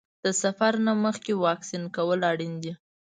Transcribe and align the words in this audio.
د 0.23 0.25
سفر 0.43 0.73
نه 0.85 0.93
مخکې 1.05 1.33
واکسین 1.45 1.83
کول 1.95 2.19
اړین 2.31 2.53
دي. 2.63 2.73